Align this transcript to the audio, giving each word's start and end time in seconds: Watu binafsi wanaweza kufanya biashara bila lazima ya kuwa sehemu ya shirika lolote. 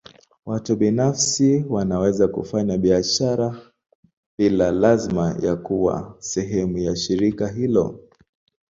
Watu 0.45 0.75
binafsi 0.75 1.65
wanaweza 1.69 2.27
kufanya 2.27 2.77
biashara 2.77 3.55
bila 4.37 4.71
lazima 4.71 5.35
ya 5.41 5.55
kuwa 5.55 6.15
sehemu 6.19 6.77
ya 6.77 6.95
shirika 6.95 7.51
lolote. 7.57 8.17